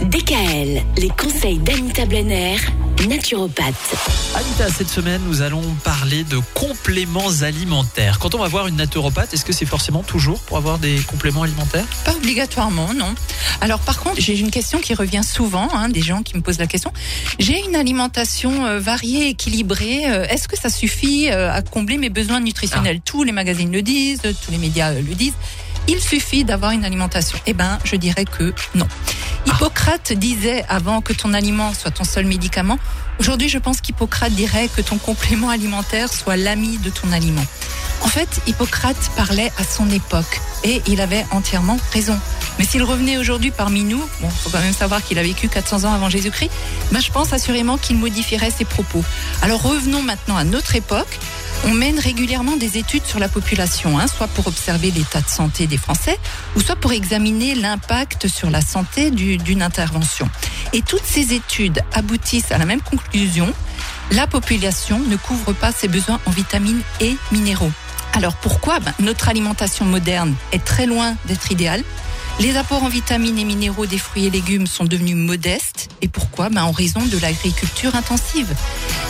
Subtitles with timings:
[0.00, 2.56] DKL, les conseils d'Anita Blenner,
[3.08, 3.94] naturopathe.
[4.34, 8.18] Anita, cette semaine, nous allons parler de compléments alimentaires.
[8.18, 11.42] Quand on va voir une naturopathe, est-ce que c'est forcément toujours pour avoir des compléments
[11.44, 11.86] alimentaires?
[12.04, 13.14] Pas obligatoirement, non.
[13.62, 16.58] Alors par contre, j'ai une question qui revient souvent, hein, des gens qui me posent
[16.58, 16.92] la question.
[17.38, 20.02] J'ai une alimentation euh, variée, équilibrée.
[20.06, 23.00] euh, Est-ce que ça suffit euh, à combler mes besoins nutritionnels?
[23.02, 25.32] Tous les magazines le disent, tous les médias euh, le disent.
[25.88, 27.38] Il suffit d'avoir une alimentation.
[27.46, 28.88] Eh ben, je dirais que non.
[29.46, 32.78] Hippocrate disait avant que ton aliment soit ton seul médicament.
[33.18, 37.44] Aujourd'hui, je pense qu'Hippocrate dirait que ton complément alimentaire soit l'ami de ton aliment.
[38.02, 42.18] En fait, Hippocrate parlait à son époque et il avait entièrement raison.
[42.58, 45.84] Mais s'il revenait aujourd'hui parmi nous, bon, faut quand même savoir qu'il a vécu 400
[45.84, 46.50] ans avant Jésus-Christ,
[46.92, 49.04] ben je pense assurément qu'il modifierait ses propos.
[49.42, 51.18] Alors revenons maintenant à notre époque.
[51.64, 55.66] On mène régulièrement des études sur la population, hein, soit pour observer l'état de santé
[55.66, 56.18] des Français,
[56.54, 60.28] ou soit pour examiner l'impact sur la santé du- d'une intervention.
[60.72, 63.52] Et toutes ces études aboutissent à la même conclusion
[64.12, 67.72] la population ne couvre pas ses besoins en vitamines et minéraux.
[68.14, 68.78] Alors pourquoi?
[68.78, 71.82] Ben, Notre alimentation moderne est très loin d'être idéale.
[72.38, 75.88] Les apports en vitamines et minéraux des fruits et légumes sont devenus modestes.
[76.02, 76.50] Et pourquoi?
[76.50, 78.54] Ben, En raison de l'agriculture intensive.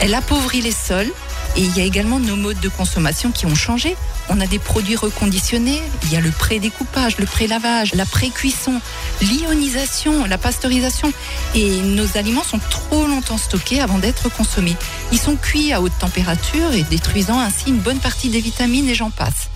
[0.00, 1.12] Elle appauvrit les sols
[1.56, 3.96] et il y a également nos modes de consommation qui ont changé.
[4.28, 8.80] On a des produits reconditionnés, il y a le pré-découpage, le pré-lavage, la pré-cuisson,
[9.20, 11.12] l'ionisation, la pasteurisation.
[11.54, 14.76] Et nos aliments sont trop longtemps stockés avant d'être consommés.
[15.12, 18.94] Ils sont cuits à haute température et détruisant ainsi une bonne partie des vitamines et
[18.94, 19.48] j'en passe.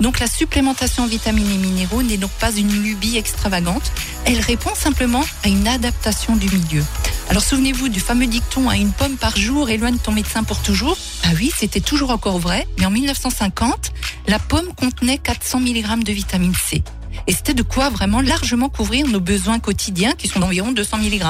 [0.00, 3.92] Donc la supplémentation en vitamines et minéraux n'est donc pas une lubie extravagante,
[4.24, 6.82] elle répond simplement à une adaptation du milieu.
[7.30, 10.98] Alors souvenez-vous du fameux dicton à une pomme par jour éloigne ton médecin pour toujours.
[11.22, 13.92] Ah oui, c'était toujours encore vrai, mais en 1950,
[14.26, 16.82] la pomme contenait 400 mg de vitamine C.
[17.28, 21.22] Et c'était de quoi vraiment largement couvrir nos besoins quotidiens qui sont d'environ 200 mg.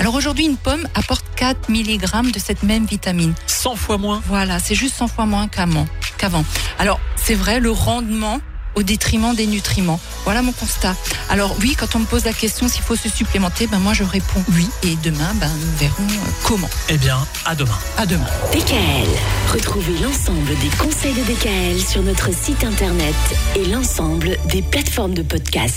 [0.00, 3.32] Alors aujourd'hui, une pomme apporte 4 mg de cette même vitamine.
[3.46, 5.86] 100 fois moins Voilà, c'est juste 100 fois moins qu'avant.
[6.18, 6.44] qu'avant.
[6.80, 8.40] Alors, c'est vrai, le rendement
[8.74, 10.00] au détriment des nutriments.
[10.26, 10.96] Voilà mon constat.
[11.30, 14.02] Alors oui, quand on me pose la question s'il faut se supplémenter, ben moi je
[14.02, 14.68] réponds oui.
[14.82, 16.68] Et demain, ben nous verrons euh, comment.
[16.88, 17.78] Eh bien, à demain.
[17.96, 18.26] À demain.
[18.52, 19.08] DKL,
[19.52, 23.14] retrouvez l'ensemble des conseils de DKL sur notre site internet
[23.54, 25.74] et l'ensemble des plateformes de podcast.